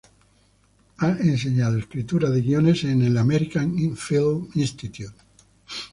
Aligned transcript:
Ha 0.97 1.09
enseñado 1.19 1.77
escritura 1.77 2.31
de 2.31 2.41
guiones 2.41 2.85
en 2.85 3.03
el 3.03 3.15
American 3.19 3.95
Film 3.95 4.47
Institute. 4.55 5.13